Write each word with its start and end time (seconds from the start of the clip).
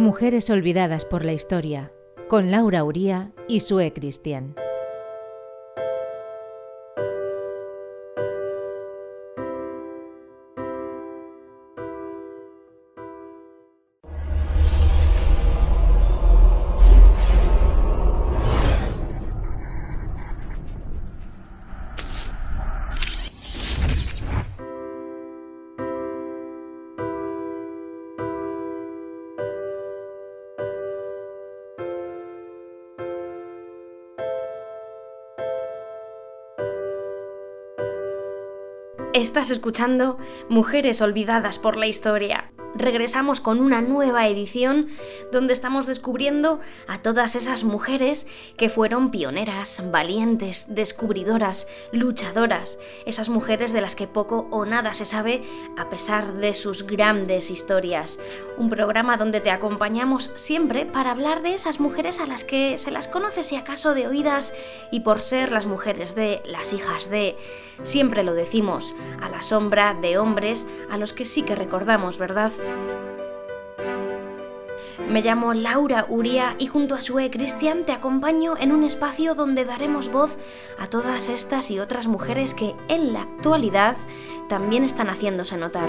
Mujeres 0.00 0.48
olvidadas 0.48 1.04
por 1.04 1.26
la 1.26 1.34
historia, 1.34 1.92
con 2.26 2.50
Laura 2.50 2.84
Uría 2.84 3.32
y 3.48 3.60
Sue 3.60 3.92
Cristian. 3.92 4.54
Estás 39.12 39.50
escuchando 39.50 40.18
Mujeres 40.48 41.00
Olvidadas 41.00 41.58
por 41.58 41.76
la 41.76 41.88
Historia. 41.88 42.49
Regresamos 42.80 43.42
con 43.42 43.60
una 43.60 43.82
nueva 43.82 44.26
edición 44.26 44.88
donde 45.30 45.52
estamos 45.52 45.86
descubriendo 45.86 46.60
a 46.88 47.02
todas 47.02 47.34
esas 47.34 47.62
mujeres 47.62 48.26
que 48.56 48.70
fueron 48.70 49.10
pioneras, 49.10 49.82
valientes, 49.90 50.64
descubridoras, 50.70 51.66
luchadoras, 51.92 52.78
esas 53.04 53.28
mujeres 53.28 53.74
de 53.74 53.82
las 53.82 53.96
que 53.96 54.06
poco 54.06 54.48
o 54.50 54.64
nada 54.64 54.94
se 54.94 55.04
sabe 55.04 55.42
a 55.76 55.90
pesar 55.90 56.32
de 56.34 56.54
sus 56.54 56.86
grandes 56.86 57.50
historias. 57.50 58.18
Un 58.56 58.70
programa 58.70 59.18
donde 59.18 59.40
te 59.40 59.50
acompañamos 59.50 60.30
siempre 60.34 60.86
para 60.86 61.10
hablar 61.10 61.42
de 61.42 61.52
esas 61.52 61.80
mujeres 61.80 62.18
a 62.18 62.26
las 62.26 62.44
que 62.44 62.78
se 62.78 62.90
las 62.90 63.08
conoce 63.08 63.44
si 63.44 63.56
acaso 63.56 63.92
de 63.92 64.06
oídas 64.06 64.54
y 64.90 65.00
por 65.00 65.20
ser 65.20 65.52
las 65.52 65.66
mujeres 65.66 66.14
de, 66.14 66.40
las 66.46 66.72
hijas 66.72 67.10
de, 67.10 67.36
siempre 67.82 68.22
lo 68.22 68.32
decimos, 68.32 68.94
a 69.20 69.28
la 69.28 69.42
sombra 69.42 69.92
de 70.00 70.16
hombres 70.16 70.66
a 70.90 70.96
los 70.96 71.12
que 71.12 71.26
sí 71.26 71.42
que 71.42 71.54
recordamos, 71.54 72.16
¿verdad? 72.16 72.52
Me 75.10 75.22
llamo 75.22 75.54
Laura 75.54 76.06
Uría 76.08 76.54
y 76.58 76.68
junto 76.68 76.94
a 76.94 77.00
Sue 77.00 77.30
Cristian 77.30 77.84
te 77.84 77.90
acompaño 77.90 78.56
en 78.56 78.70
un 78.70 78.84
espacio 78.84 79.34
donde 79.34 79.64
daremos 79.64 80.08
voz 80.08 80.36
a 80.78 80.86
todas 80.86 81.28
estas 81.28 81.72
y 81.72 81.80
otras 81.80 82.06
mujeres 82.06 82.54
que 82.54 82.76
en 82.86 83.12
la 83.12 83.22
actualidad 83.22 83.96
también 84.48 84.84
están 84.84 85.08
haciéndose 85.08 85.56
notar. 85.56 85.88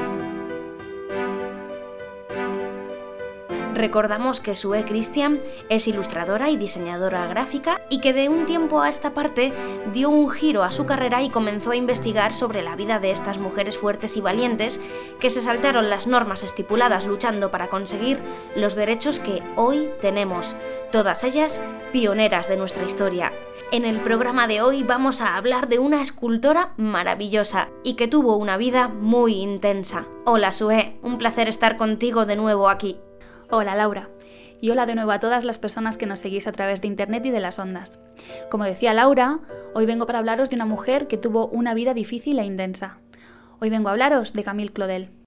Recordamos 3.74 4.42
que 4.42 4.56
Sue 4.56 4.84
Christian 4.84 5.40
es 5.70 5.88
ilustradora 5.88 6.50
y 6.50 6.58
diseñadora 6.58 7.26
gráfica 7.28 7.82
y 7.90 8.02
que 8.02 8.12
de 8.12 8.28
un 8.28 8.46
tiempo 8.46 8.82
a 8.82 8.90
esta 8.90 9.14
parte 9.14 9.54
dio 9.94 10.10
un 10.10 10.30
giro 10.30 10.64
a 10.64 10.72
su 10.72 10.86
carrera 10.86 11.22
y 11.22 11.30
comenzó 11.30 11.72
a 11.72 11.78
investigar 11.78 12.34
sobre 12.34 12.62
la 12.62 12.76
vida 12.76 13.00
de 13.00 13.12
estas 13.12 13.38
mujeres 13.38 13.78
fuertes 13.78 14.18
y 14.18 14.22
valientes 14.22 14.82
que 15.22 15.30
se 15.30 15.42
saltaron 15.42 15.90
las 15.90 16.06
normas 16.06 16.44
estipuladas 16.44 17.06
luchando 17.06 17.50
para 17.50 17.70
conseguir 17.70 18.20
los 18.58 18.76
derechos 18.76 19.20
que 19.20 19.42
hoy 19.56 19.90
tenemos, 20.02 20.56
todas 20.92 21.24
ellas 21.24 21.62
pioneras 21.94 22.50
de 22.50 22.58
nuestra 22.58 22.84
historia. 22.84 23.32
En 23.72 23.86
el 23.86 24.02
programa 24.02 24.48
de 24.48 24.62
hoy 24.62 24.84
vamos 24.84 25.22
a 25.22 25.38
hablar 25.38 25.70
de 25.70 25.80
una 25.80 26.02
escultora 26.02 26.74
maravillosa 26.76 27.70
y 27.86 27.94
que 27.94 28.10
tuvo 28.10 28.36
una 28.36 28.58
vida 28.58 28.90
muy 28.90 29.36
intensa. 29.36 30.08
Hola 30.26 30.52
Sue, 30.52 31.00
un 31.02 31.18
placer 31.18 31.48
estar 31.48 31.78
contigo 31.78 32.26
de 32.26 32.36
nuevo 32.36 32.68
aquí. 32.68 33.00
Hola 33.54 33.76
Laura. 33.76 34.10
Y 34.62 34.70
hola 34.70 34.86
de 34.86 34.96
nuevo 34.96 35.12
a 35.12 35.20
todas 35.20 35.44
las 35.44 35.58
personas 35.58 35.98
que 35.98 36.06
nos 36.06 36.20
seguís 36.20 36.48
a 36.48 36.54
través 36.54 36.80
de 36.80 36.88
Internet 36.88 37.26
y 37.26 37.32
de 37.32 37.42
las 37.42 37.60
ondas. 37.60 38.00
Como 38.50 38.64
decía 38.64 38.94
Laura, 38.94 39.40
hoy 39.74 39.86
vengo 39.86 40.06
para 40.06 40.20
hablaros 40.20 40.50
de 40.50 40.56
una 40.56 40.66
mujer 40.66 41.08
que 41.08 41.18
tuvo 41.18 41.48
una 41.48 41.74
vida 41.74 41.94
difícil 41.94 42.40
e 42.40 42.46
intensa. 42.46 43.00
Hoy 43.60 43.70
vengo 43.70 43.90
a 43.90 43.92
hablaros 43.92 44.32
de 44.32 44.46
Camille 44.46 44.72
Claudel. 44.72 45.21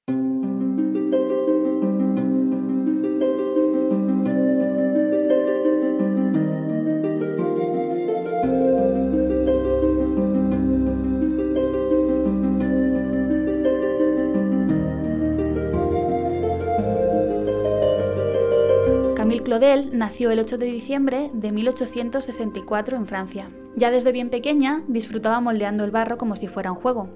Claudel 19.54 19.96
nació 19.96 20.32
el 20.32 20.40
8 20.40 20.58
de 20.58 20.66
diciembre 20.66 21.30
de 21.32 21.52
1864 21.52 22.96
en 22.96 23.06
Francia. 23.06 23.50
Ya 23.76 23.92
desde 23.92 24.10
bien 24.10 24.28
pequeña 24.28 24.82
disfrutaba 24.88 25.38
moldeando 25.38 25.84
el 25.84 25.92
barro 25.92 26.18
como 26.18 26.34
si 26.34 26.48
fuera 26.48 26.72
un 26.72 26.76
juego. 26.76 27.08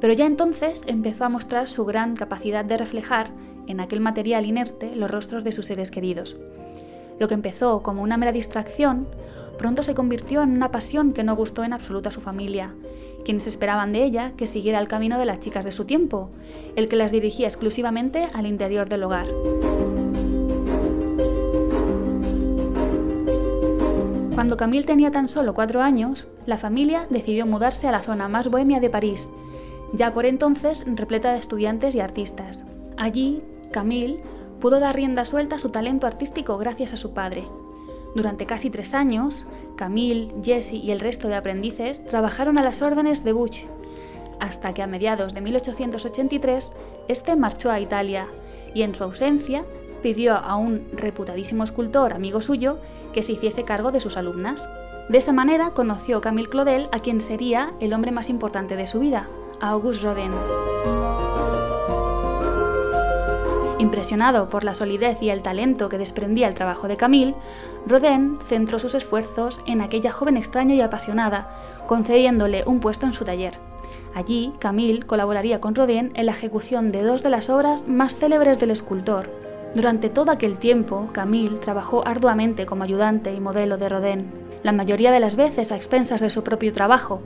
Pero 0.00 0.14
ya 0.14 0.24
entonces 0.24 0.80
empezó 0.86 1.26
a 1.26 1.28
mostrar 1.28 1.68
su 1.68 1.84
gran 1.84 2.16
capacidad 2.16 2.64
de 2.64 2.78
reflejar 2.78 3.32
en 3.66 3.80
aquel 3.80 4.00
material 4.00 4.46
inerte 4.46 4.96
los 4.96 5.10
rostros 5.10 5.44
de 5.44 5.52
sus 5.52 5.66
seres 5.66 5.90
queridos. 5.90 6.34
Lo 7.18 7.28
que 7.28 7.34
empezó 7.34 7.82
como 7.82 8.02
una 8.02 8.16
mera 8.16 8.32
distracción, 8.32 9.06
pronto 9.58 9.82
se 9.82 9.92
convirtió 9.92 10.42
en 10.42 10.52
una 10.52 10.70
pasión 10.70 11.12
que 11.12 11.24
no 11.24 11.36
gustó 11.36 11.62
en 11.62 11.74
absoluto 11.74 12.08
a 12.08 12.12
su 12.12 12.22
familia, 12.22 12.72
quienes 13.22 13.46
esperaban 13.46 13.92
de 13.92 14.02
ella 14.02 14.32
que 14.38 14.46
siguiera 14.46 14.78
el 14.78 14.88
camino 14.88 15.18
de 15.18 15.26
las 15.26 15.40
chicas 15.40 15.66
de 15.66 15.72
su 15.72 15.84
tiempo, 15.84 16.30
el 16.74 16.88
que 16.88 16.96
las 16.96 17.12
dirigía 17.12 17.48
exclusivamente 17.48 18.30
al 18.32 18.46
interior 18.46 18.88
del 18.88 19.02
hogar. 19.02 19.26
Cuando 24.40 24.56
Camille 24.56 24.86
tenía 24.86 25.10
tan 25.10 25.28
solo 25.28 25.52
cuatro 25.52 25.82
años, 25.82 26.26
la 26.46 26.56
familia 26.56 27.06
decidió 27.10 27.44
mudarse 27.44 27.86
a 27.86 27.92
la 27.92 28.00
zona 28.00 28.26
más 28.26 28.48
bohemia 28.48 28.80
de 28.80 28.88
París, 28.88 29.28
ya 29.92 30.14
por 30.14 30.24
entonces 30.24 30.82
repleta 30.86 31.34
de 31.34 31.38
estudiantes 31.38 31.94
y 31.94 32.00
artistas. 32.00 32.64
Allí, 32.96 33.42
Camille 33.70 34.22
pudo 34.58 34.80
dar 34.80 34.96
rienda 34.96 35.26
suelta 35.26 35.56
a 35.56 35.58
su 35.58 35.68
talento 35.68 36.06
artístico 36.06 36.56
gracias 36.56 36.94
a 36.94 36.96
su 36.96 37.12
padre. 37.12 37.44
Durante 38.14 38.46
casi 38.46 38.70
tres 38.70 38.94
años, 38.94 39.44
Camille, 39.76 40.32
Jessie 40.42 40.78
y 40.78 40.90
el 40.90 41.00
resto 41.00 41.28
de 41.28 41.34
aprendices 41.34 42.02
trabajaron 42.06 42.56
a 42.56 42.62
las 42.62 42.80
órdenes 42.80 43.22
de 43.22 43.34
Buch, 43.34 43.66
hasta 44.38 44.72
que 44.72 44.80
a 44.82 44.86
mediados 44.86 45.34
de 45.34 45.42
1883 45.42 46.72
este 47.08 47.36
marchó 47.36 47.70
a 47.70 47.78
Italia 47.78 48.26
y 48.74 48.84
en 48.84 48.94
su 48.94 49.04
ausencia 49.04 49.66
pidió 50.02 50.34
a 50.34 50.56
un 50.56 50.88
reputadísimo 50.94 51.62
escultor 51.62 52.14
amigo 52.14 52.40
suyo 52.40 52.78
que 53.12 53.22
se 53.22 53.32
hiciese 53.32 53.64
cargo 53.64 53.92
de 53.92 54.00
sus 54.00 54.16
alumnas. 54.16 54.68
De 55.08 55.18
esa 55.18 55.32
manera 55.32 55.70
conoció 55.70 56.20
Camille 56.20 56.48
Claudel 56.48 56.88
a 56.92 57.00
quien 57.00 57.20
sería 57.20 57.72
el 57.80 57.92
hombre 57.92 58.12
más 58.12 58.28
importante 58.28 58.76
de 58.76 58.86
su 58.86 59.00
vida, 59.00 59.28
Auguste 59.60 60.06
Rodin. 60.06 60.32
Impresionado 63.80 64.50
por 64.50 64.62
la 64.62 64.74
solidez 64.74 65.22
y 65.22 65.30
el 65.30 65.42
talento 65.42 65.88
que 65.88 65.96
desprendía 65.96 66.48
el 66.48 66.54
trabajo 66.54 66.86
de 66.86 66.98
Camille, 66.98 67.34
Rodin 67.86 68.38
centró 68.46 68.78
sus 68.78 68.94
esfuerzos 68.94 69.58
en 69.66 69.80
aquella 69.80 70.12
joven 70.12 70.36
extraña 70.36 70.74
y 70.74 70.82
apasionada, 70.82 71.48
concediéndole 71.86 72.62
un 72.66 72.80
puesto 72.80 73.06
en 73.06 73.14
su 73.14 73.24
taller. 73.24 73.58
Allí, 74.14 74.52
Camille 74.58 75.02
colaboraría 75.02 75.60
con 75.60 75.74
Rodin 75.74 76.12
en 76.14 76.26
la 76.26 76.32
ejecución 76.32 76.92
de 76.92 77.02
dos 77.02 77.22
de 77.22 77.30
las 77.30 77.48
obras 77.48 77.88
más 77.88 78.16
célebres 78.16 78.60
del 78.60 78.70
escultor, 78.70 79.30
durante 79.74 80.08
todo 80.08 80.32
aquel 80.32 80.58
tiempo, 80.58 81.08
Camille 81.12 81.58
trabajó 81.58 82.06
arduamente 82.06 82.66
como 82.66 82.82
ayudante 82.82 83.32
y 83.32 83.40
modelo 83.40 83.76
de 83.78 83.88
Rodin, 83.88 84.30
la 84.64 84.72
mayoría 84.72 85.12
de 85.12 85.20
las 85.20 85.36
veces 85.36 85.70
a 85.70 85.76
expensas 85.76 86.20
de 86.20 86.28
su 86.28 86.42
propio 86.42 86.72
trabajo, 86.72 87.22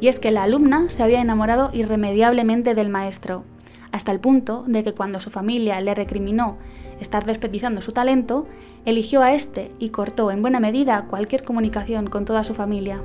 y 0.00 0.08
es 0.08 0.18
que 0.18 0.32
la 0.32 0.42
alumna 0.42 0.90
se 0.90 1.02
había 1.02 1.20
enamorado 1.20 1.70
irremediablemente 1.72 2.74
del 2.74 2.88
maestro, 2.88 3.44
hasta 3.92 4.10
el 4.10 4.18
punto 4.18 4.64
de 4.66 4.82
que 4.82 4.92
cuando 4.92 5.20
su 5.20 5.30
familia 5.30 5.80
le 5.80 5.94
recriminó 5.94 6.58
estar 7.00 7.24
desperdiciando 7.26 7.80
su 7.80 7.92
talento, 7.92 8.46
eligió 8.84 9.22
a 9.22 9.32
este 9.32 9.70
y 9.78 9.90
cortó 9.90 10.32
en 10.32 10.42
buena 10.42 10.58
medida 10.58 11.06
cualquier 11.06 11.44
comunicación 11.44 12.08
con 12.08 12.24
toda 12.24 12.42
su 12.42 12.54
familia. 12.54 13.00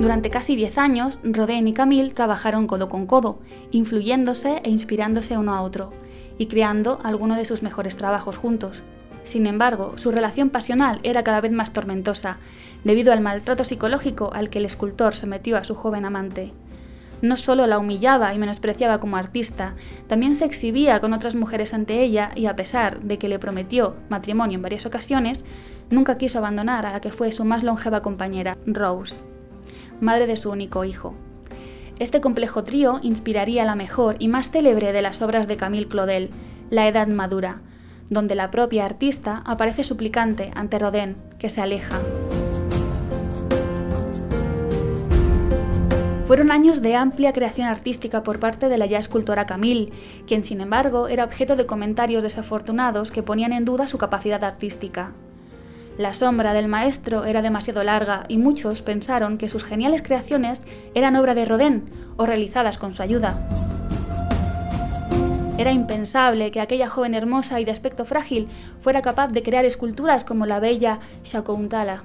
Durante 0.00 0.30
casi 0.30 0.56
10 0.56 0.78
años, 0.78 1.18
Rodin 1.22 1.68
y 1.68 1.74
Camille 1.74 2.14
trabajaron 2.14 2.66
codo 2.66 2.88
con 2.88 3.04
codo, 3.04 3.38
influyéndose 3.70 4.62
e 4.64 4.70
inspirándose 4.70 5.36
uno 5.36 5.54
a 5.54 5.60
otro, 5.60 5.92
y 6.38 6.46
creando 6.46 7.00
algunos 7.02 7.36
de 7.36 7.44
sus 7.44 7.62
mejores 7.62 7.98
trabajos 7.98 8.38
juntos. 8.38 8.82
Sin 9.24 9.46
embargo, 9.46 9.98
su 9.98 10.10
relación 10.10 10.48
pasional 10.48 11.00
era 11.02 11.22
cada 11.22 11.42
vez 11.42 11.52
más 11.52 11.74
tormentosa, 11.74 12.38
debido 12.82 13.12
al 13.12 13.20
maltrato 13.20 13.62
psicológico 13.62 14.30
al 14.32 14.48
que 14.48 14.60
el 14.60 14.64
escultor 14.64 15.14
sometió 15.14 15.58
a 15.58 15.64
su 15.64 15.74
joven 15.74 16.06
amante. 16.06 16.54
No 17.20 17.36
solo 17.36 17.66
la 17.66 17.78
humillaba 17.78 18.32
y 18.32 18.38
menospreciaba 18.38 19.00
como 19.00 19.18
artista, 19.18 19.74
también 20.08 20.34
se 20.34 20.46
exhibía 20.46 20.98
con 21.00 21.12
otras 21.12 21.34
mujeres 21.34 21.74
ante 21.74 22.02
ella 22.02 22.30
y 22.34 22.46
a 22.46 22.56
pesar 22.56 23.02
de 23.02 23.18
que 23.18 23.28
le 23.28 23.38
prometió 23.38 23.96
matrimonio 24.08 24.56
en 24.56 24.62
varias 24.62 24.86
ocasiones, 24.86 25.44
nunca 25.90 26.16
quiso 26.16 26.38
abandonar 26.38 26.86
a 26.86 26.92
la 26.92 27.00
que 27.02 27.12
fue 27.12 27.32
su 27.32 27.44
más 27.44 27.62
longeva 27.62 28.00
compañera, 28.00 28.56
Rose 28.64 29.29
madre 30.00 30.26
de 30.26 30.36
su 30.36 30.50
único 30.50 30.84
hijo. 30.84 31.14
Este 31.98 32.20
complejo 32.20 32.64
trío 32.64 32.98
inspiraría 33.02 33.64
la 33.64 33.74
mejor 33.74 34.16
y 34.18 34.28
más 34.28 34.50
célebre 34.50 34.92
de 34.92 35.02
las 35.02 35.20
obras 35.20 35.46
de 35.46 35.56
Camille 35.56 35.88
Claudel, 35.88 36.30
La 36.70 36.88
Edad 36.88 37.08
Madura, 37.08 37.60
donde 38.08 38.34
la 38.34 38.50
propia 38.50 38.86
artista 38.86 39.42
aparece 39.44 39.84
suplicante 39.84 40.50
ante 40.54 40.78
Rodin, 40.78 41.16
que 41.38 41.50
se 41.50 41.60
aleja. 41.60 41.98
Fueron 46.26 46.52
años 46.52 46.80
de 46.80 46.94
amplia 46.94 47.32
creación 47.32 47.66
artística 47.66 48.22
por 48.22 48.38
parte 48.38 48.68
de 48.68 48.78
la 48.78 48.86
ya 48.86 48.98
escultora 48.98 49.46
Camille, 49.46 49.90
quien 50.28 50.44
sin 50.44 50.60
embargo 50.60 51.08
era 51.08 51.24
objeto 51.24 51.56
de 51.56 51.66
comentarios 51.66 52.22
desafortunados 52.22 53.10
que 53.10 53.24
ponían 53.24 53.52
en 53.52 53.64
duda 53.64 53.88
su 53.88 53.98
capacidad 53.98 54.44
artística. 54.44 55.12
La 56.00 56.14
sombra 56.14 56.54
del 56.54 56.66
maestro 56.66 57.26
era 57.26 57.42
demasiado 57.42 57.84
larga 57.84 58.24
y 58.26 58.38
muchos 58.38 58.80
pensaron 58.80 59.36
que 59.36 59.50
sus 59.50 59.64
geniales 59.64 60.00
creaciones 60.00 60.62
eran 60.94 61.14
obra 61.14 61.34
de 61.34 61.44
Rodin 61.44 61.90
o 62.16 62.24
realizadas 62.24 62.78
con 62.78 62.94
su 62.94 63.02
ayuda. 63.02 63.46
Era 65.58 65.72
impensable 65.72 66.52
que 66.52 66.62
aquella 66.62 66.88
joven 66.88 67.12
hermosa 67.12 67.60
y 67.60 67.66
de 67.66 67.72
aspecto 67.72 68.06
frágil 68.06 68.48
fuera 68.80 69.02
capaz 69.02 69.28
de 69.28 69.42
crear 69.42 69.66
esculturas 69.66 70.24
como 70.24 70.46
la 70.46 70.58
bella 70.58 71.00
Shakuntala. 71.22 72.04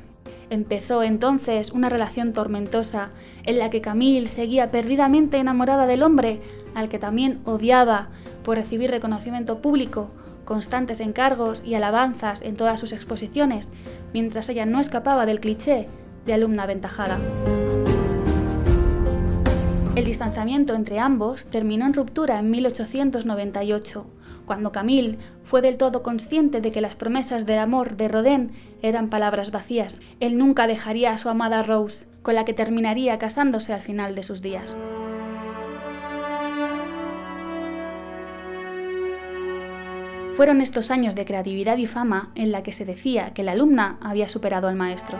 Empezó 0.49 1.01
entonces 1.01 1.71
una 1.71 1.87
relación 1.87 2.33
tormentosa 2.33 3.11
en 3.45 3.59
la 3.59 3.69
que 3.69 3.79
Camille 3.79 4.27
seguía 4.27 4.71
perdidamente 4.71 5.37
enamorada 5.37 5.87
del 5.87 6.03
hombre, 6.03 6.41
al 6.75 6.89
que 6.89 6.99
también 6.99 7.39
odiaba 7.45 8.09
por 8.43 8.57
recibir 8.57 8.91
reconocimiento 8.91 9.61
público, 9.61 10.09
constantes 10.45 10.99
encargos 11.01 11.61
y 11.65 11.73
alabanzas 11.73 12.41
en 12.41 12.55
todas 12.55 12.79
sus 12.79 12.93
exposiciones, 12.93 13.69
mientras 14.13 14.47
ella 14.47 14.65
no 14.65 14.79
escapaba 14.79 15.25
del 15.25 15.39
cliché 15.39 15.89
de 16.25 16.33
alumna 16.33 16.63
aventajada. 16.63 17.19
El 19.95 20.05
distanciamiento 20.05 20.73
entre 20.73 20.99
ambos 20.99 21.45
terminó 21.45 21.85
en 21.85 21.93
ruptura 21.93 22.39
en 22.39 22.51
1898, 22.51 24.05
cuando 24.45 24.71
Camille 24.71 25.17
fue 25.43 25.61
del 25.61 25.77
todo 25.77 26.03
consciente 26.03 26.61
de 26.61 26.71
que 26.71 26.81
las 26.81 26.95
promesas 26.95 27.45
del 27.45 27.59
amor 27.59 27.95
de 27.97 28.07
Rodin 28.07 28.51
eran 28.81 29.09
palabras 29.09 29.51
vacías. 29.51 29.99
Él 30.19 30.37
nunca 30.37 30.67
dejaría 30.67 31.11
a 31.11 31.17
su 31.17 31.29
amada 31.29 31.63
Rose, 31.63 32.07
con 32.21 32.35
la 32.35 32.45
que 32.45 32.53
terminaría 32.53 33.17
casándose 33.17 33.73
al 33.73 33.81
final 33.81 34.15
de 34.15 34.23
sus 34.23 34.41
días. 34.41 34.75
Fueron 40.35 40.59
estos 40.59 40.91
años 40.91 41.15
de 41.15 41.23
creatividad 41.23 41.77
y 41.77 41.87
fama 41.87 42.29
en 42.35 42.51
la 42.51 42.61
que 42.61 42.73
se 42.73 42.83
decía 42.83 43.33
que 43.33 43.41
la 43.41 43.53
alumna 43.53 43.97
había 44.01 44.27
superado 44.27 44.67
al 44.67 44.75
maestro. 44.75 45.17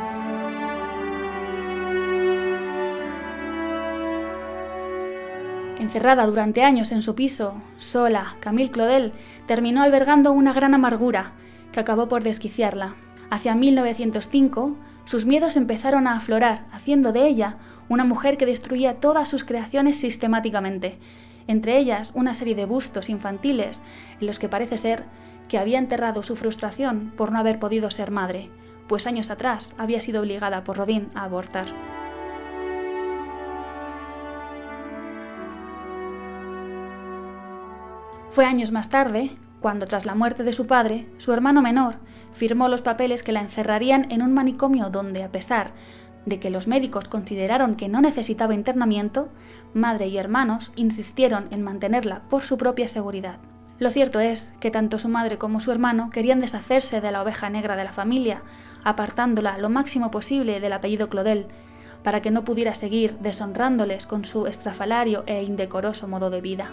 Encerrada 5.80 6.26
durante 6.26 6.64
años 6.64 6.92
en 6.92 7.02
su 7.02 7.16
piso, 7.16 7.54
sola, 7.78 8.36
Camille 8.42 8.72
Claudel 8.72 9.14
terminó 9.46 9.84
albergando 9.84 10.34
una 10.34 10.52
gran 10.52 10.74
amargura 10.74 11.32
que 11.72 11.80
acabó 11.80 12.10
por 12.10 12.22
desquiciarla. 12.22 12.96
Hacia 13.30 13.56
1905, 13.56 14.76
sus 15.06 15.26
miedos 15.26 15.56
empezaron 15.56 16.08
a 16.08 16.18
aflorar, 16.18 16.66
haciendo 16.74 17.14
de 17.14 17.26
ella 17.26 17.56
una 17.88 18.04
mujer 18.04 18.36
que 18.36 18.46
destruía 18.46 18.96
todas 18.96 19.30
sus 19.30 19.46
creaciones 19.46 19.96
sistemáticamente, 19.96 20.98
entre 21.48 21.78
ellas 21.78 22.12
una 22.16 22.34
serie 22.34 22.56
de 22.56 22.66
bustos 22.66 23.10
infantiles 23.10 23.82
en 24.20 24.28
los 24.28 24.40
que 24.40 24.50
parece 24.50 24.78
ser 24.78 25.04
que 25.48 25.58
había 25.58 25.80
enterrado 25.80 26.24
su 26.24 26.36
frustración 26.36 27.14
por 27.16 27.32
no 27.32 27.40
haber 27.40 27.60
podido 27.60 27.92
ser 27.92 28.12
madre, 28.12 28.50
pues 28.88 29.08
años 29.08 29.30
atrás 29.30 29.76
había 29.78 30.02
sido 30.02 30.22
obligada 30.22 30.64
por 30.64 30.78
Rodin 30.78 31.10
a 31.14 31.24
abortar. 31.24 31.68
Fue 38.32 38.46
años 38.46 38.72
más 38.72 38.90
tarde, 38.90 39.38
cuando 39.62 39.86
tras 39.86 40.06
la 40.06 40.14
muerte 40.14 40.44
de 40.44 40.52
su 40.52 40.68
padre, 40.68 41.08
su 41.18 41.32
hermano 41.32 41.62
menor 41.62 41.96
firmó 42.34 42.68
los 42.68 42.82
papeles 42.82 43.24
que 43.24 43.32
la 43.32 43.40
encerrarían 43.40 44.12
en 44.12 44.22
un 44.22 44.34
manicomio 44.34 44.90
donde, 44.90 45.24
a 45.24 45.32
pesar 45.32 45.72
de 46.26 46.40
que 46.40 46.50
los 46.50 46.68
médicos 46.68 47.08
consideraron 47.08 47.76
que 47.76 47.90
no 47.90 48.02
necesitaba 48.02 48.54
internamiento, 48.54 49.30
madre 49.74 50.08
y 50.08 50.18
hermanos 50.18 50.72
insistieron 50.76 51.48
en 51.52 51.62
mantenerla 51.62 52.24
por 52.30 52.44
su 52.44 52.58
propia 52.58 52.88
seguridad. 52.88 53.38
Lo 53.78 53.90
cierto 53.90 54.20
es 54.20 54.54
que 54.60 54.72
tanto 54.72 54.98
su 54.98 55.10
madre 55.10 55.38
como 55.38 55.60
su 55.60 55.72
hermano 55.72 56.10
querían 56.10 56.40
deshacerse 56.40 57.02
de 57.02 57.12
la 57.12 57.22
oveja 57.22 57.50
negra 57.50 57.76
de 57.76 57.84
la 57.84 57.92
familia, 57.92 58.42
apartándola 58.84 59.58
lo 59.58 59.70
máximo 59.70 60.12
posible 60.12 60.60
del 60.60 60.74
apellido 60.74 61.10
Clodel, 61.10 61.48
para 62.04 62.22
que 62.22 62.32
no 62.32 62.46
pudiera 62.46 62.74
seguir 62.74 63.18
deshonrándoles 63.18 64.08
con 64.08 64.26
su 64.26 64.48
estrafalario 64.48 65.24
e 65.26 65.44
indecoroso 65.44 66.08
modo 66.08 66.30
de 66.30 66.40
vida. 66.40 66.70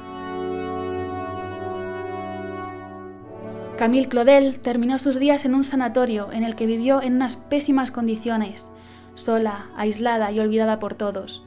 Camille 3.78 4.08
Claudel 4.08 4.60
terminó 4.60 4.98
sus 4.98 5.18
días 5.18 5.44
en 5.44 5.54
un 5.54 5.64
sanatorio 5.64 6.30
en 6.30 6.44
el 6.44 6.54
que 6.54 6.66
vivió 6.66 7.02
en 7.02 7.14
unas 7.16 7.36
pésimas 7.36 7.90
condiciones, 7.90 8.70
sola, 9.14 9.70
aislada 9.76 10.32
y 10.32 10.40
olvidada 10.40 10.78
por 10.78 10.94
todos. 10.94 11.46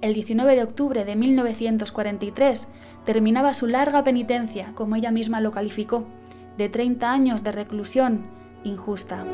El 0.00 0.14
19 0.14 0.54
de 0.54 0.62
octubre 0.62 1.04
de 1.04 1.16
1943 1.16 2.68
terminaba 3.04 3.54
su 3.54 3.66
larga 3.66 4.04
penitencia, 4.04 4.72
como 4.74 4.96
ella 4.96 5.10
misma 5.10 5.40
lo 5.40 5.50
calificó, 5.50 6.06
de 6.56 6.68
30 6.68 7.10
años 7.10 7.42
de 7.42 7.52
reclusión 7.52 8.26
injusta. 8.64 9.24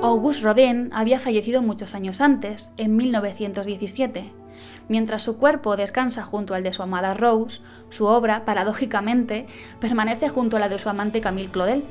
Auguste 0.00 0.44
Rodin 0.44 0.90
había 0.92 1.18
fallecido 1.18 1.60
muchos 1.60 1.94
años 1.94 2.20
antes, 2.20 2.72
en 2.76 2.96
1917. 2.96 4.32
Mientras 4.88 5.22
su 5.22 5.36
cuerpo 5.36 5.76
descansa 5.76 6.22
junto 6.22 6.54
al 6.54 6.62
de 6.62 6.72
su 6.72 6.82
amada 6.82 7.14
Rose, 7.14 7.60
su 7.90 8.06
obra, 8.06 8.44
paradójicamente, 8.44 9.46
permanece 9.80 10.28
junto 10.28 10.56
a 10.56 10.60
la 10.60 10.68
de 10.68 10.78
su 10.78 10.88
amante 10.88 11.20
Camille 11.20 11.50
Claudel. 11.50 11.84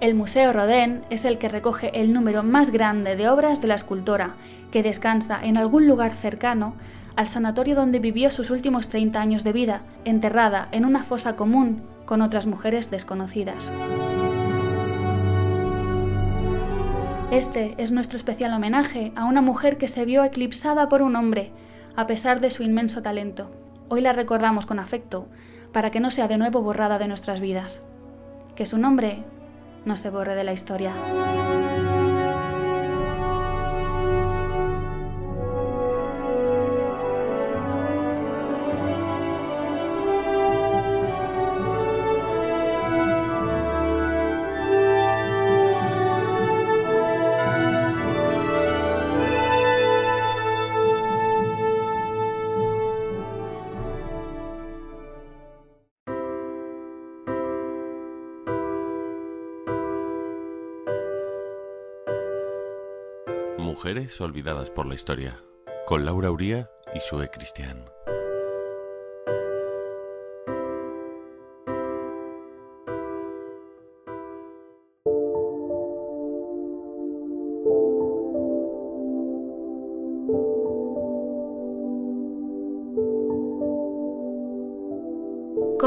El 0.00 0.14
Museo 0.14 0.52
Rodin 0.52 1.02
es 1.10 1.24
el 1.24 1.38
que 1.38 1.48
recoge 1.48 2.00
el 2.00 2.12
número 2.12 2.42
más 2.42 2.70
grande 2.70 3.14
de 3.14 3.28
obras 3.28 3.60
de 3.60 3.68
la 3.68 3.76
escultora, 3.76 4.34
que 4.72 4.82
descansa 4.82 5.38
en 5.42 5.56
algún 5.56 5.86
lugar 5.86 6.12
cercano 6.12 6.74
al 7.14 7.28
sanatorio 7.28 7.76
donde 7.76 8.00
vivió 8.00 8.30
sus 8.30 8.50
últimos 8.50 8.88
30 8.88 9.20
años 9.20 9.44
de 9.44 9.52
vida, 9.52 9.82
enterrada 10.04 10.68
en 10.72 10.84
una 10.84 11.04
fosa 11.04 11.36
común 11.36 11.82
con 12.04 12.20
otras 12.20 12.46
mujeres 12.46 12.90
desconocidas. 12.90 13.70
Este 17.30 17.74
es 17.78 17.90
nuestro 17.92 18.16
especial 18.16 18.52
homenaje 18.52 19.12
a 19.16 19.24
una 19.24 19.40
mujer 19.40 19.78
que 19.78 19.88
se 19.88 20.04
vio 20.04 20.22
eclipsada 20.22 20.88
por 20.88 21.00
un 21.00 21.16
hombre, 21.16 21.50
a 21.96 22.06
pesar 22.06 22.40
de 22.40 22.50
su 22.50 22.62
inmenso 22.62 23.02
talento. 23.02 23.50
Hoy 23.88 24.00
la 24.00 24.12
recordamos 24.12 24.66
con 24.66 24.78
afecto, 24.78 25.26
para 25.72 25.90
que 25.90 26.00
no 26.00 26.10
sea 26.10 26.28
de 26.28 26.38
nuevo 26.38 26.62
borrada 26.62 26.98
de 26.98 27.08
nuestras 27.08 27.40
vidas. 27.40 27.80
Que 28.54 28.66
su 28.66 28.78
nombre 28.78 29.24
no 29.84 29.96
se 29.96 30.10
borre 30.10 30.34
de 30.34 30.44
la 30.44 30.52
historia. 30.52 30.92
Olvidadas 64.20 64.70
por 64.70 64.86
la 64.86 64.94
historia, 64.94 65.44
con 65.86 66.04
Laura 66.04 66.30
Uría 66.30 66.70
y 66.92 66.98
Sue 66.98 67.30
Cristian. 67.30 67.84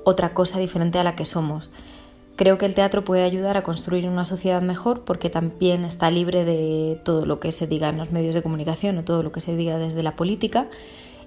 otra 0.04 0.34
cosa 0.34 0.58
diferente 0.58 0.98
a 0.98 1.04
la 1.04 1.16
que 1.16 1.26
somos. 1.26 1.70
Creo 2.36 2.58
que 2.58 2.66
el 2.66 2.76
teatro 2.76 3.06
puede 3.06 3.24
ayudar 3.24 3.56
a 3.56 3.64
construir 3.64 4.10
una 4.10 4.26
sociedad 4.26 4.62
mejor 4.62 5.06
porque 5.06 5.30
también 5.30 5.86
está 5.86 6.12
libre 6.12 6.44
de 6.44 7.00
todo 7.06 7.26
lo 7.26 7.40
que 7.40 7.54
se 7.54 7.66
diga 7.66 7.90
en 7.90 7.98
los 7.98 8.12
medios 8.12 8.36
de 8.36 8.44
comunicación 8.44 8.98
o 8.98 9.04
todo 9.06 9.24
lo 9.24 9.32
que 9.32 9.40
se 9.40 9.56
diga 9.56 9.78
desde 9.78 10.04
la 10.04 10.18
política 10.18 10.68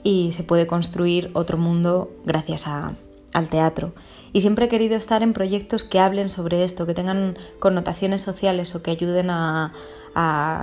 y 0.03 0.33
se 0.33 0.43
puede 0.43 0.67
construir 0.67 1.31
otro 1.33 1.57
mundo 1.57 2.11
gracias 2.27 2.67
al 2.67 3.49
teatro. 3.49 3.95
Y 4.33 4.43
siempre 4.43 4.67
he 4.67 4.69
querido 4.69 4.97
estar 4.97 5.23
en 5.23 5.33
proyectos 5.33 5.83
que 5.83 5.99
hablen 5.99 6.29
sobre 6.29 6.63
esto, 6.63 6.87
que 6.87 6.95
tengan 6.95 7.39
connotaciones 7.59 8.21
sociales 8.21 8.75
o 8.75 8.83
que 8.83 8.91
ayuden 8.91 9.31
a, 9.31 9.73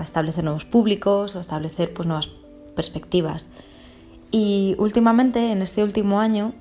establecer 0.04 0.44
nuevos 0.44 0.66
públicos 0.66 1.36
o 1.36 1.40
establecer 1.40 1.94
pues, 1.94 2.08
nuevas 2.08 2.30
perspectivas. 2.76 3.48
Y 4.30 4.76
últimamente, 4.78 5.52
en 5.52 5.62
este 5.62 5.82
último 5.82 6.20
año, 6.20 6.54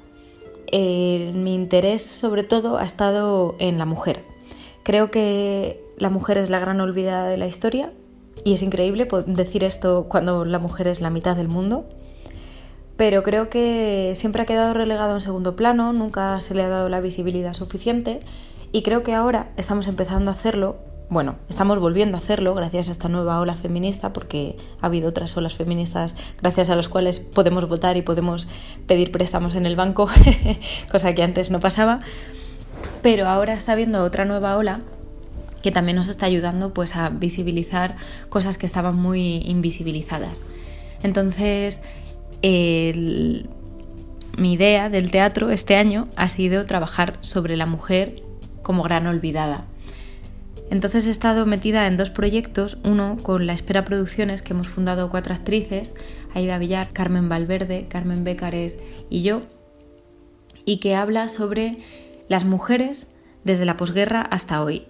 mi 0.72 1.54
interés 1.54 2.02
sobre 2.02 2.42
todo 2.42 2.78
ha 2.78 2.84
estado 2.84 3.54
en 3.58 3.78
la 3.78 3.84
mujer. 3.84 4.22
Creo 4.82 5.10
que 5.10 5.82
la 5.96 6.10
mujer 6.10 6.38
es 6.38 6.50
la 6.50 6.58
gran 6.58 6.80
olvidada 6.80 7.28
de 7.28 7.36
la 7.36 7.46
historia 7.46 7.92
y 8.44 8.54
es 8.54 8.62
increíble 8.62 9.08
decir 9.26 9.64
esto 9.64 10.06
cuando 10.08 10.44
la 10.44 10.58
mujer 10.58 10.88
es 10.88 11.00
la 11.00 11.10
mitad 11.10 11.36
del 11.36 11.48
mundo. 11.48 11.84
Pero 12.96 13.22
creo 13.22 13.48
que 13.48 14.12
siempre 14.14 14.42
ha 14.42 14.46
quedado 14.46 14.72
relegado 14.72 15.14
en 15.14 15.20
segundo 15.20 15.56
plano, 15.56 15.92
nunca 15.92 16.40
se 16.40 16.54
le 16.54 16.62
ha 16.62 16.68
dado 16.68 16.88
la 16.88 17.00
visibilidad 17.00 17.52
suficiente 17.52 18.20
y 18.70 18.82
creo 18.82 19.02
que 19.02 19.14
ahora 19.14 19.52
estamos 19.56 19.88
empezando 19.88 20.30
a 20.30 20.34
hacerlo 20.34 20.76
bueno, 21.10 21.36
estamos 21.48 21.78
volviendo 21.78 22.16
a 22.16 22.20
hacerlo 22.20 22.54
gracias 22.54 22.88
a 22.88 22.92
esta 22.92 23.08
nueva 23.08 23.38
ola 23.40 23.54
feminista, 23.54 24.12
porque 24.12 24.56
ha 24.80 24.86
habido 24.86 25.08
otras 25.08 25.36
olas 25.36 25.54
feministas 25.54 26.16
gracias 26.40 26.70
a 26.70 26.76
las 26.76 26.88
cuales 26.88 27.20
podemos 27.20 27.68
votar 27.68 27.96
y 27.96 28.02
podemos 28.02 28.48
pedir 28.86 29.12
préstamos 29.12 29.54
en 29.54 29.66
el 29.66 29.76
banco, 29.76 30.08
cosa 30.90 31.14
que 31.14 31.22
antes 31.22 31.50
no 31.50 31.60
pasaba. 31.60 32.00
Pero 33.02 33.28
ahora 33.28 33.52
está 33.52 33.72
habiendo 33.72 34.02
otra 34.02 34.24
nueva 34.24 34.56
ola 34.56 34.80
que 35.62 35.70
también 35.70 35.96
nos 35.96 36.08
está 36.08 36.26
ayudando 36.26 36.74
pues, 36.74 36.96
a 36.96 37.10
visibilizar 37.10 37.96
cosas 38.28 38.58
que 38.58 38.66
estaban 38.66 38.96
muy 38.96 39.36
invisibilizadas. 39.46 40.44
Entonces, 41.02 41.82
mi 42.42 44.52
idea 44.52 44.90
del 44.90 45.10
teatro 45.10 45.50
este 45.50 45.76
año 45.76 46.08
ha 46.16 46.28
sido 46.28 46.66
trabajar 46.66 47.18
sobre 47.20 47.56
la 47.56 47.66
mujer 47.66 48.22
como 48.62 48.82
gran 48.82 49.06
olvidada 49.06 49.64
entonces 50.70 51.06
he 51.06 51.10
estado 51.10 51.46
metida 51.46 51.86
en 51.86 51.96
dos 51.96 52.10
proyectos, 52.10 52.78
uno 52.84 53.18
con 53.22 53.46
La 53.46 53.52
Espera 53.52 53.84
Producciones, 53.84 54.42
que 54.42 54.52
hemos 54.52 54.68
fundado 54.68 55.10
cuatro 55.10 55.34
actrices, 55.34 55.94
Aida 56.34 56.58
Villar, 56.58 56.92
Carmen 56.92 57.28
Valverde, 57.28 57.86
Carmen 57.88 58.24
Bécares 58.24 58.78
y 59.10 59.22
yo, 59.22 59.42
y 60.64 60.78
que 60.78 60.94
habla 60.94 61.28
sobre 61.28 61.78
las 62.28 62.44
mujeres 62.44 63.08
desde 63.44 63.66
la 63.66 63.76
posguerra 63.76 64.22
hasta 64.22 64.62
hoy. 64.62 64.84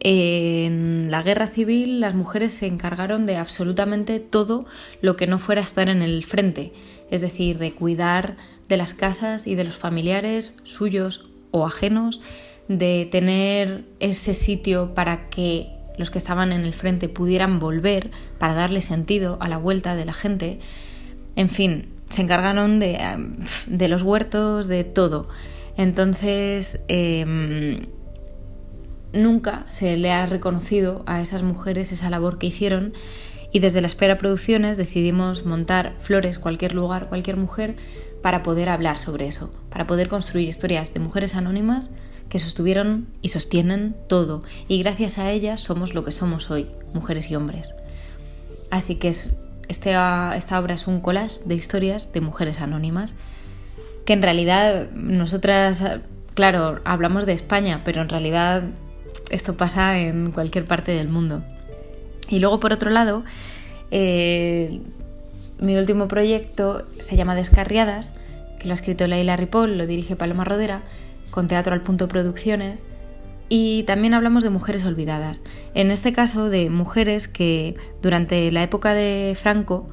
En 0.00 1.10
la 1.10 1.22
guerra 1.22 1.46
civil 1.46 2.00
las 2.00 2.14
mujeres 2.14 2.52
se 2.52 2.66
encargaron 2.66 3.24
de 3.26 3.36
absolutamente 3.36 4.20
todo 4.20 4.66
lo 5.00 5.16
que 5.16 5.26
no 5.26 5.38
fuera 5.38 5.62
estar 5.62 5.88
en 5.88 6.02
el 6.02 6.22
frente, 6.24 6.72
es 7.10 7.22
decir, 7.22 7.58
de 7.58 7.72
cuidar 7.72 8.36
de 8.68 8.76
las 8.76 8.94
casas 8.94 9.46
y 9.46 9.54
de 9.54 9.64
los 9.64 9.76
familiares 9.76 10.54
suyos 10.64 11.30
o 11.50 11.66
ajenos, 11.66 12.20
de 12.68 13.08
tener 13.10 13.84
ese 14.00 14.34
sitio 14.34 14.94
para 14.94 15.28
que 15.28 15.68
los 15.98 16.10
que 16.10 16.18
estaban 16.18 16.52
en 16.52 16.64
el 16.64 16.74
frente 16.74 17.08
pudieran 17.08 17.58
volver, 17.58 18.10
para 18.38 18.54
darle 18.54 18.82
sentido 18.82 19.38
a 19.40 19.48
la 19.48 19.56
vuelta 19.56 19.94
de 19.94 20.04
la 20.04 20.12
gente. 20.12 20.58
En 21.36 21.48
fin, 21.48 21.88
se 22.10 22.22
encargaron 22.22 22.78
de, 22.78 22.98
de 23.66 23.88
los 23.88 24.02
huertos, 24.02 24.68
de 24.68 24.84
todo. 24.84 25.28
Entonces, 25.76 26.80
em, 26.88 27.82
nunca 29.12 29.64
se 29.68 29.96
le 29.96 30.12
ha 30.12 30.26
reconocido 30.26 31.02
a 31.06 31.20
esas 31.20 31.42
mujeres 31.42 31.92
esa 31.92 32.10
labor 32.10 32.38
que 32.38 32.46
hicieron 32.46 32.94
y 33.52 33.60
desde 33.60 33.80
la 33.80 33.86
Espera 33.86 34.18
Producciones 34.18 34.76
decidimos 34.76 35.44
montar 35.46 35.94
Flores, 36.00 36.38
cualquier 36.38 36.74
lugar, 36.74 37.08
cualquier 37.08 37.36
mujer, 37.36 37.76
para 38.22 38.42
poder 38.42 38.68
hablar 38.68 38.98
sobre 38.98 39.26
eso, 39.26 39.54
para 39.70 39.86
poder 39.86 40.08
construir 40.08 40.48
historias 40.48 40.92
de 40.92 41.00
mujeres 41.00 41.34
anónimas 41.34 41.90
que 42.28 42.38
sostuvieron 42.38 43.06
y 43.22 43.28
sostienen 43.28 43.96
todo, 44.08 44.42
y 44.68 44.82
gracias 44.82 45.18
a 45.18 45.30
ellas 45.30 45.60
somos 45.60 45.94
lo 45.94 46.04
que 46.04 46.12
somos 46.12 46.50
hoy, 46.50 46.66
mujeres 46.92 47.30
y 47.30 47.36
hombres. 47.36 47.74
Así 48.70 48.96
que 48.96 49.08
es, 49.08 49.36
este, 49.68 49.90
esta 49.90 50.60
obra 50.60 50.74
es 50.74 50.86
un 50.86 51.00
collage 51.00 51.40
de 51.44 51.54
historias 51.54 52.12
de 52.12 52.20
mujeres 52.20 52.60
anónimas, 52.60 53.14
que 54.04 54.12
en 54.12 54.22
realidad 54.22 54.90
nosotras, 54.92 55.82
claro, 56.34 56.80
hablamos 56.84 57.26
de 57.26 57.32
España, 57.32 57.82
pero 57.84 58.02
en 58.02 58.08
realidad 58.08 58.62
esto 59.30 59.56
pasa 59.56 59.98
en 59.98 60.30
cualquier 60.30 60.64
parte 60.64 60.92
del 60.92 61.08
mundo. 61.08 61.42
Y 62.28 62.38
luego, 62.38 62.60
por 62.60 62.72
otro 62.72 62.90
lado, 62.90 63.24
eh, 63.90 64.80
mi 65.60 65.76
último 65.76 66.08
proyecto 66.08 66.84
se 67.00 67.16
llama 67.16 67.34
Descarriadas, 67.34 68.14
que 68.58 68.66
lo 68.66 68.72
ha 68.72 68.74
escrito 68.74 69.06
Leila 69.06 69.36
Ripoll, 69.36 69.78
lo 69.78 69.86
dirige 69.86 70.16
Paloma 70.16 70.44
Rodera, 70.44 70.82
con 71.30 71.48
Teatro 71.48 71.74
al 71.74 71.82
Punto 71.82 72.08
Producciones. 72.08 72.84
Y 73.48 73.84
también 73.84 74.14
hablamos 74.14 74.42
de 74.42 74.50
mujeres 74.50 74.84
olvidadas. 74.84 75.42
En 75.74 75.90
este 75.90 76.12
caso, 76.12 76.50
de 76.50 76.68
mujeres 76.68 77.28
que 77.28 77.76
durante 78.02 78.50
la 78.50 78.62
época 78.62 78.92
de 78.92 79.36
Franco, 79.40 79.88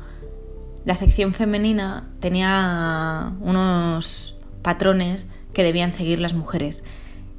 la 0.86 0.96
sección 0.96 1.34
femenina 1.34 2.10
tenía 2.20 3.34
unos 3.42 4.36
patrones 4.63 5.30
que 5.54 5.63
debían 5.63 5.92
seguir 5.92 6.20
las 6.20 6.34
mujeres. 6.34 6.84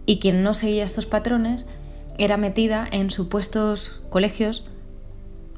Y 0.07 0.19
quien 0.19 0.43
no 0.43 0.55
seguía 0.55 0.85
estos 0.85 1.07
patrones 1.07 1.67
era 2.17 2.37
metida 2.37 2.87
en 2.91 3.11
supuestos 3.11 4.03
colegios 4.09 4.65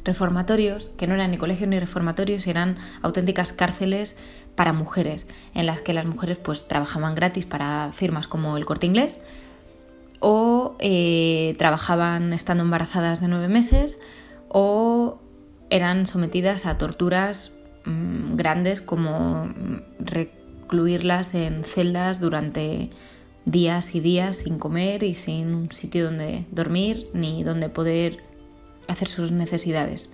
reformatorios, 0.04 0.90
que 0.96 1.06
no 1.06 1.14
eran 1.14 1.32
ni 1.32 1.36
colegios 1.36 1.68
ni 1.68 1.78
reformatorios, 1.78 2.46
eran 2.46 2.78
auténticas 3.02 3.52
cárceles 3.52 4.16
para 4.56 4.72
mujeres, 4.72 5.28
en 5.54 5.66
las 5.66 5.80
que 5.80 5.92
las 5.92 6.06
mujeres 6.06 6.38
pues 6.38 6.66
trabajaban 6.66 7.14
gratis 7.14 7.46
para 7.46 7.92
firmas 7.92 8.26
como 8.26 8.56
el 8.56 8.64
Corte 8.64 8.86
Inglés 8.86 9.18
o 10.20 10.76
eh, 10.78 11.54
trabajaban 11.58 12.32
estando 12.32 12.64
embarazadas 12.64 13.20
de 13.20 13.28
nueve 13.28 13.48
meses 13.48 14.00
o 14.48 15.18
eran 15.70 16.06
sometidas 16.06 16.66
a 16.66 16.78
torturas 16.78 17.52
mm, 17.84 18.36
grandes 18.36 18.80
como 18.80 19.48
recluirlas 19.98 21.34
en 21.34 21.64
celdas 21.64 22.20
durante 22.20 22.90
días 23.44 23.94
y 23.94 24.00
días 24.00 24.38
sin 24.38 24.58
comer 24.58 25.02
y 25.02 25.14
sin 25.14 25.54
un 25.54 25.70
sitio 25.70 26.06
donde 26.06 26.46
dormir 26.50 27.08
ni 27.12 27.44
donde 27.44 27.68
poder 27.68 28.18
hacer 28.88 29.08
sus 29.08 29.32
necesidades. 29.32 30.12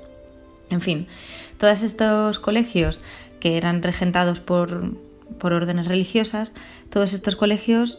En 0.70 0.80
fin, 0.80 1.06
todos 1.58 1.82
estos 1.82 2.38
colegios 2.38 3.00
que 3.42 3.56
eran 3.56 3.82
regentados 3.82 4.38
por, 4.38 4.92
por 5.40 5.52
órdenes 5.52 5.88
religiosas, 5.88 6.54
todos 6.90 7.12
estos 7.12 7.34
colegios 7.34 7.99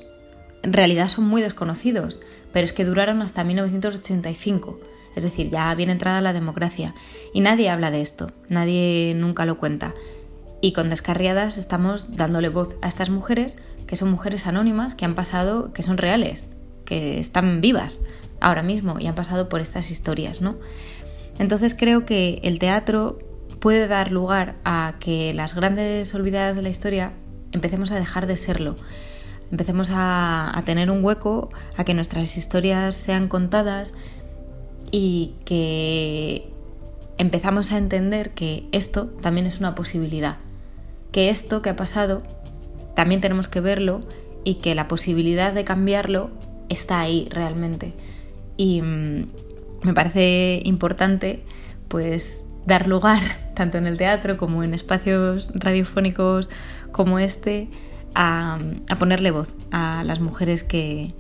en 0.62 0.72
realidad 0.72 1.10
son 1.10 1.26
muy 1.26 1.42
desconocidos, 1.42 2.22
pero 2.54 2.64
es 2.64 2.72
que 2.72 2.86
duraron 2.86 3.22
hasta 3.22 3.44
1985, 3.44 4.80
es 5.18 5.24
decir, 5.24 5.50
ya 5.50 5.76
bien 5.76 5.90
entrada 5.90 6.22
la 6.22 6.32
democracia, 6.32 6.96
y 7.34 7.42
nadie 7.42 7.70
habla 7.70 7.92
de 7.92 8.00
esto, 8.00 8.32
nadie 8.48 9.16
nunca 9.18 9.46
lo 9.46 9.58
cuenta. 9.58 9.94
Y 10.62 10.72
con 10.72 10.90
Descarriadas 10.90 11.58
estamos 11.58 12.16
dándole 12.16 12.48
voz 12.48 12.78
a 12.82 12.88
estas 12.88 13.10
mujeres, 13.10 13.58
que 13.86 13.98
son 13.98 14.10
mujeres 14.10 14.48
anónimas, 14.48 14.96
que 14.96 15.04
han 15.04 15.14
pasado, 15.14 15.74
que 15.74 15.84
son 15.84 15.98
reales, 15.98 16.48
que 16.86 17.20
están 17.20 17.60
vivas 17.60 18.00
ahora 18.40 18.64
mismo 18.64 18.98
y 18.98 19.08
han 19.08 19.16
pasado 19.16 19.50
por 19.50 19.60
estas 19.60 19.92
historias, 19.92 20.40
¿no? 20.40 20.56
Entonces 21.38 21.76
creo 21.78 22.06
que 22.06 22.40
el 22.44 22.60
teatro 22.60 23.20
puede 23.64 23.88
dar 23.88 24.12
lugar 24.12 24.56
a 24.66 24.96
que 25.00 25.34
las 25.34 25.56
grandes 25.56 26.14
olvidadas 26.14 26.58
de 26.58 26.62
la 26.62 26.68
historia 26.68 27.14
empecemos 27.54 27.92
a 27.92 27.96
dejar 27.96 28.28
de 28.28 28.36
serlo 28.36 28.76
empecemos 29.54 29.92
a, 29.94 30.62
tener 30.66 30.90
un 30.92 31.06
hueco, 31.06 31.52
a 31.78 31.84
que 31.84 31.94
nuestras 31.94 32.36
historias 32.36 32.96
sean 32.96 33.28
contadas 33.28 33.94
y 34.92 35.36
que 35.46 36.50
empezamos 37.20 37.72
a 37.72 37.78
entender 37.78 38.32
que 38.32 38.66
esto 38.72 39.06
también 39.22 39.46
es 39.46 39.60
una 39.60 39.76
posibilidad, 39.76 40.38
que 41.14 41.30
esto 41.30 41.62
que 41.62 41.70
ha 41.70 41.76
pasado 41.76 42.24
también 42.96 43.22
tenemos 43.22 43.48
que 43.48 43.62
verlo 43.62 44.02
y 44.44 44.56
que 44.56 44.74
la 44.74 44.90
posibilidad 44.90 45.54
de 45.54 45.64
cambiarlo 45.64 46.32
está 46.68 47.00
ahí 47.00 47.30
realmente. 47.30 47.94
Y 48.58 48.82
mm, 48.82 49.28
me 49.84 49.94
parece 49.94 50.62
importante 50.66 51.44
pues 51.90 52.44
dar 52.66 52.88
lugar 52.88 53.43
tanto 53.54 53.78
en 53.78 53.88
el 53.88 53.98
teatro 53.98 54.38
como 54.38 54.64
en 54.64 54.74
espacios 54.74 55.50
radiofónicos 55.54 56.50
como 56.92 57.20
este 57.20 57.70
a, 58.16 58.60
ponerle 59.00 59.32
voz 59.32 59.56
a 59.72 60.04
las 60.04 60.20
mujeres 60.20 60.64
que, 60.64 61.14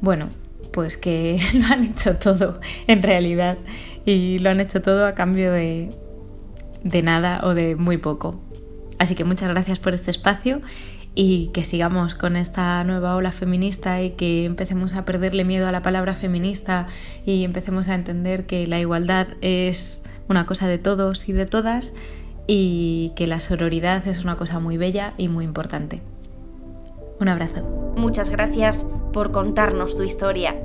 bueno, 0.00 0.28
pues 0.72 0.96
que 0.96 1.40
lo 1.54 1.66
han 1.66 1.84
hecho 1.84 2.16
todo 2.16 2.60
en 2.86 3.02
realidad 3.02 3.58
y 4.04 4.38
lo 4.38 4.50
han 4.50 4.60
hecho 4.60 4.82
todo 4.82 5.06
a 5.06 5.14
cambio 5.14 5.52
de, 5.52 5.90
de 6.84 7.02
nada 7.02 7.40
o 7.44 7.54
de 7.54 7.76
muy 7.76 7.98
poco. 7.98 8.40
Así 8.98 9.14
que 9.14 9.24
muchas 9.24 9.48
gracias 9.48 9.78
por 9.78 9.94
este 9.94 10.10
espacio 10.10 10.60
y 11.14 11.48
que 11.48 11.64
sigamos 11.64 12.14
con 12.14 12.36
esta 12.36 12.84
nueva 12.84 13.16
ola 13.16 13.32
feminista 13.32 14.02
y 14.02 14.10
que 14.10 14.44
empecemos 14.44 14.94
a 14.94 15.04
perderle 15.04 15.44
miedo 15.44 15.66
a 15.66 15.72
la 15.72 15.82
palabra 15.82 16.14
feminista 16.14 16.86
y 17.24 17.44
empecemos 17.44 17.88
a 17.88 17.94
entender 17.94 18.46
que 18.46 18.66
la 18.66 18.78
igualdad 18.78 19.28
es 19.40 20.02
una 20.30 20.46
cosa 20.46 20.68
de 20.68 20.78
todos 20.78 21.28
y 21.28 21.32
de 21.32 21.44
todas 21.44 21.92
y 22.46 23.12
que 23.16 23.26
la 23.26 23.40
sororidad 23.40 24.06
es 24.08 24.24
una 24.24 24.36
cosa 24.36 24.60
muy 24.60 24.76
bella 24.76 25.12
y 25.18 25.28
muy 25.28 25.44
importante. 25.44 26.00
Un 27.20 27.28
abrazo. 27.28 27.92
Muchas 27.96 28.30
gracias 28.30 28.86
por 29.12 29.32
contarnos 29.32 29.96
tu 29.96 30.04
historia. 30.04 30.56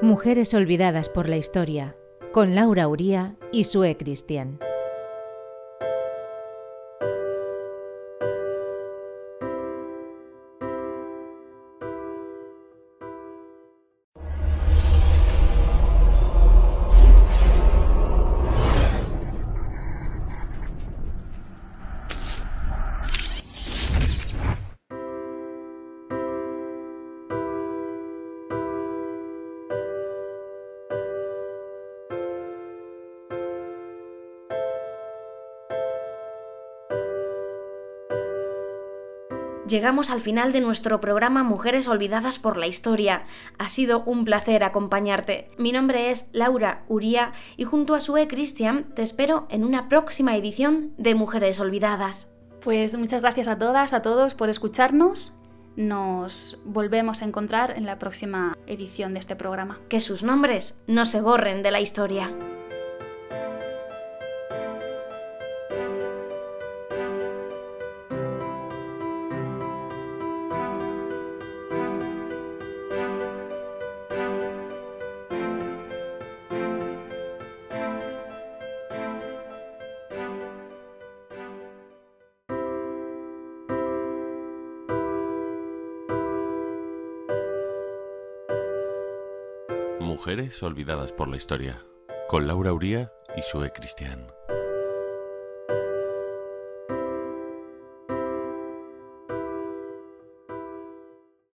Mujeres 0.00 0.54
olvidadas 0.54 1.08
por 1.08 1.28
la 1.28 1.38
historia, 1.38 1.96
con 2.32 2.54
Laura 2.54 2.86
Uría 2.86 3.36
y 3.50 3.64
Sue 3.64 3.96
Cristian. 3.96 4.60
Llegamos 39.68 40.08
al 40.08 40.22
final 40.22 40.52
de 40.52 40.62
nuestro 40.62 40.98
programa 40.98 41.42
Mujeres 41.42 41.88
Olvidadas 41.88 42.38
por 42.38 42.56
la 42.56 42.66
Historia. 42.66 43.24
Ha 43.58 43.68
sido 43.68 44.02
un 44.04 44.24
placer 44.24 44.64
acompañarte. 44.64 45.50
Mi 45.58 45.72
nombre 45.72 46.10
es 46.10 46.26
Laura 46.32 46.84
Uría 46.88 47.34
y 47.58 47.64
junto 47.64 47.94
a 47.94 48.00
Sue 48.00 48.28
Christian 48.28 48.86
te 48.94 49.02
espero 49.02 49.46
en 49.50 49.64
una 49.64 49.90
próxima 49.90 50.34
edición 50.36 50.94
de 50.96 51.14
Mujeres 51.14 51.60
Olvidadas. 51.60 52.28
Pues 52.62 52.96
muchas 52.96 53.20
gracias 53.20 53.46
a 53.46 53.58
todas, 53.58 53.92
a 53.92 54.00
todos 54.00 54.34
por 54.34 54.48
escucharnos. 54.48 55.34
Nos 55.76 56.58
volvemos 56.64 57.20
a 57.20 57.26
encontrar 57.26 57.76
en 57.76 57.84
la 57.84 57.98
próxima 57.98 58.56
edición 58.66 59.12
de 59.12 59.20
este 59.20 59.36
programa. 59.36 59.80
Que 59.90 60.00
sus 60.00 60.22
nombres 60.22 60.80
no 60.86 61.04
se 61.04 61.20
borren 61.20 61.62
de 61.62 61.72
la 61.72 61.82
historia. 61.82 62.32
Mujeres 90.18 90.60
olvidadas 90.64 91.12
por 91.12 91.28
la 91.28 91.36
historia, 91.36 91.80
con 92.26 92.48
Laura 92.48 92.72
Uría 92.72 93.12
y 93.36 93.42
Sue 93.42 93.70
Cristian. 93.70 94.26